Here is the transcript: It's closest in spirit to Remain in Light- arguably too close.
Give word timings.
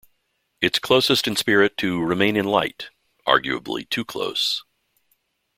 It's 0.61 0.79
closest 0.79 1.27
in 1.27 1.35
spirit 1.35 1.77
to 1.77 2.01
Remain 2.03 2.35
in 2.35 2.45
Light- 2.45 2.89
arguably 3.27 3.87
too 3.87 4.03
close. 4.03 4.63